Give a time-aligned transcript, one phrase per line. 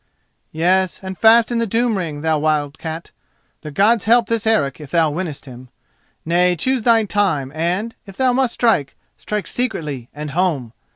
[0.51, 3.11] "Yes, and fast in the doom ring, thou wildcat.
[3.61, 5.69] The gods help this Eric, if thou winnest him.
[6.25, 10.73] Nay, choose thy time and, if thou must strike, strike secretly and home.